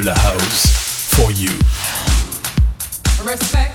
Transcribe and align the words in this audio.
De 0.00 0.06
la 0.06 0.14
House, 0.14 0.66
for 1.14 1.30
you. 1.32 1.50
Respect, 3.22 3.69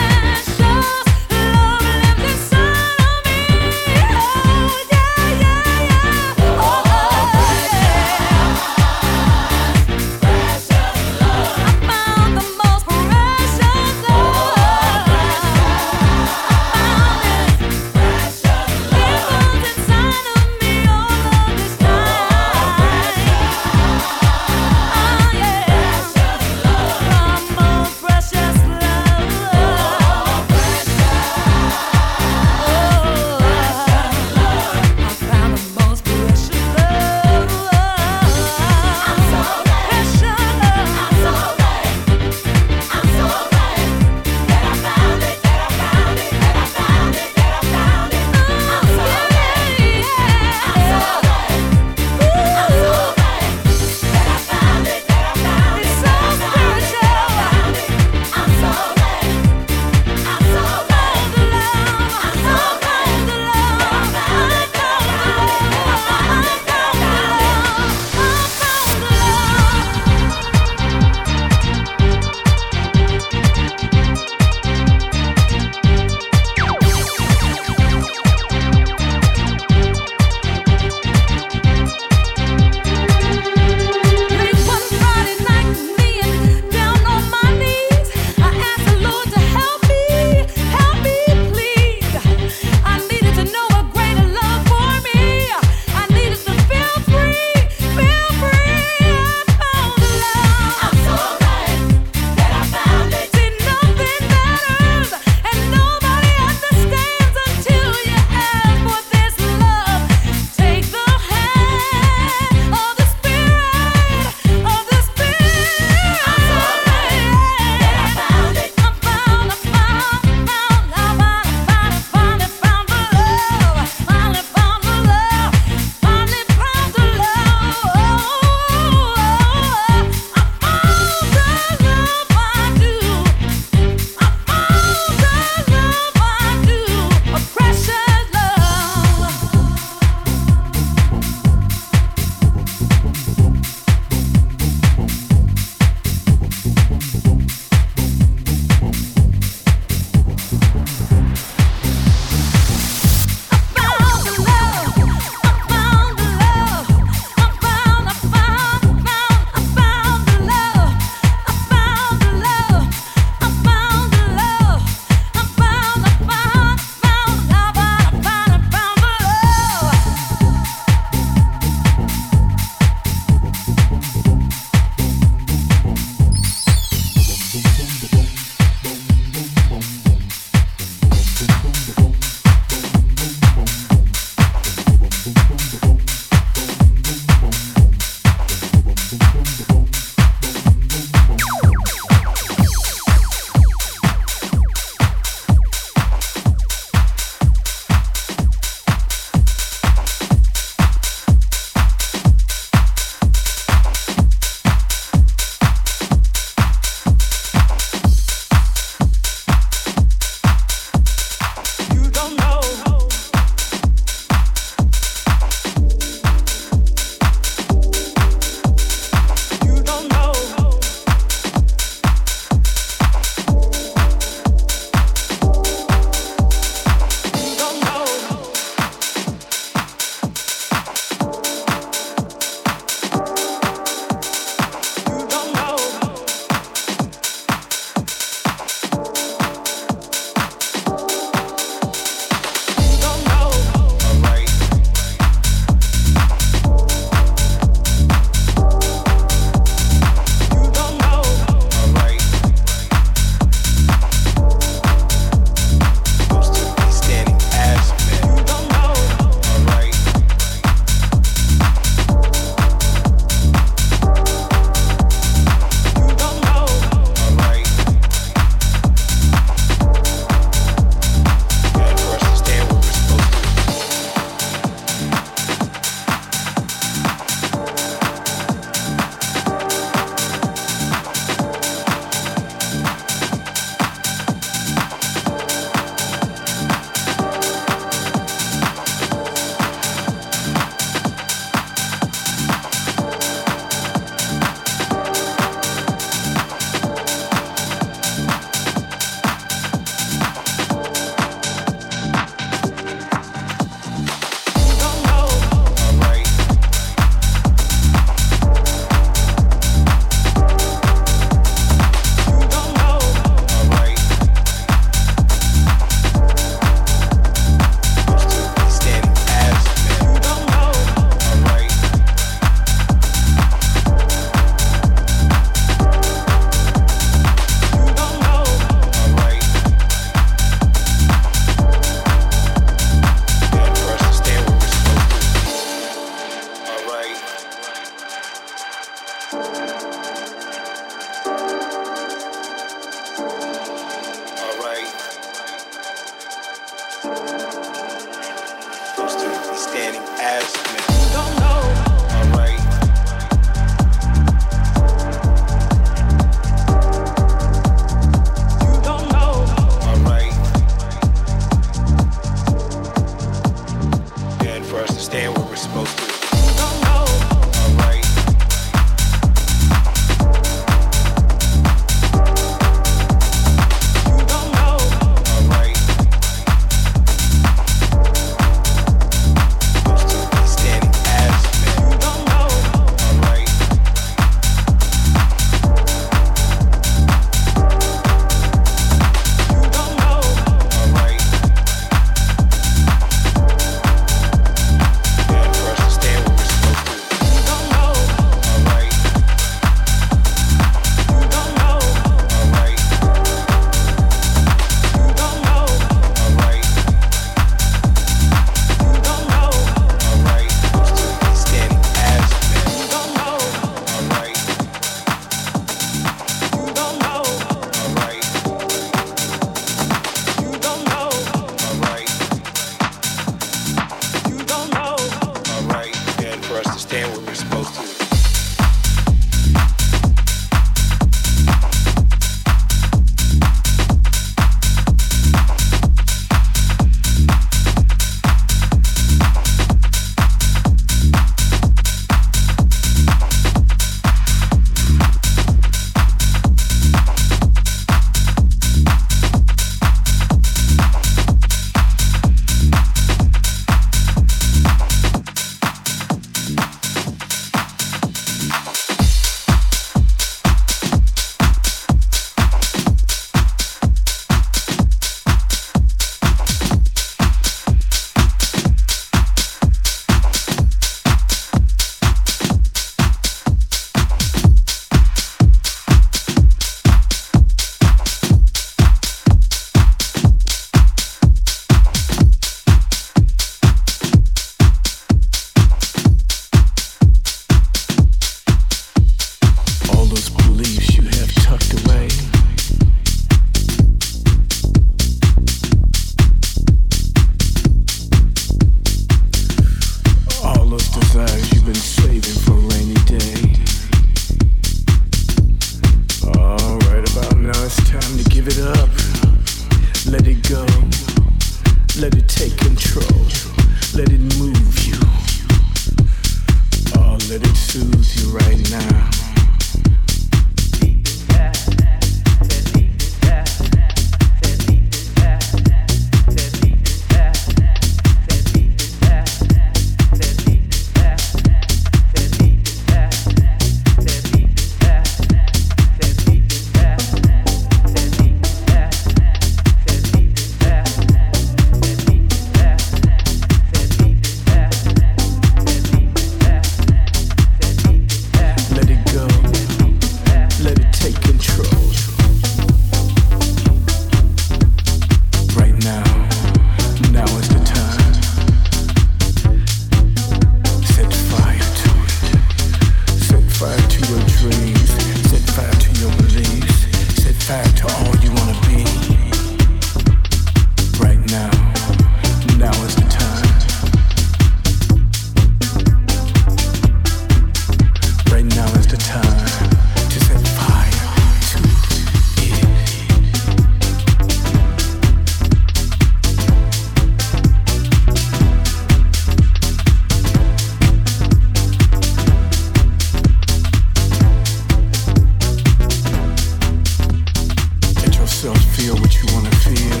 we 598.81 598.89
you 598.89 599.25
wanna 599.31 599.49
high. 599.89 600.00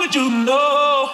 Wanted 0.00 0.14
you 0.14 0.30
to 0.30 0.44
know 0.44 1.10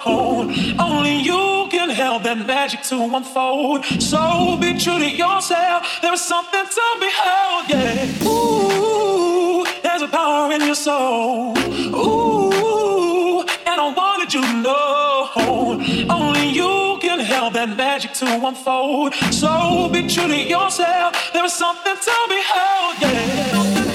only 0.79 1.17
you 1.17 1.67
can 1.69 1.89
help 1.89 2.23
that 2.23 2.37
magic 2.47 2.81
to 2.83 2.95
unfold. 2.95 3.83
So 4.01 4.57
be 4.61 4.77
true 4.77 4.97
to 4.97 5.09
yourself. 5.09 5.99
There 6.01 6.13
is 6.13 6.21
something 6.21 6.63
to 6.63 6.85
behold, 6.97 7.65
yeah. 7.67 8.27
Ooh, 8.27 9.65
there's 9.83 10.01
a 10.01 10.07
power 10.07 10.53
in 10.53 10.61
your 10.61 10.75
soul. 10.75 11.57
Ooh, 11.57 13.41
and 13.41 13.77
I 13.85 13.93
wanted 13.93 14.33
you 14.33 14.41
to 14.41 14.53
know 14.61 15.29
only 16.09 16.47
you 16.47 16.97
can 17.01 17.19
help 17.19 17.53
that 17.53 17.75
magic 17.75 18.13
to 18.13 18.47
unfold. 18.47 19.13
So 19.31 19.89
be 19.89 20.07
true 20.07 20.27
to 20.27 20.37
yourself. 20.37 21.33
There 21.33 21.43
is 21.43 21.53
something 21.53 21.95
to 21.95 22.15
behold, 22.29 22.95
yeah. 23.01 23.86